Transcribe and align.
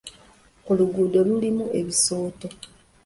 Oluguudo 0.69 1.19
lulimu 1.27 1.65
ebisooto. 1.79 2.47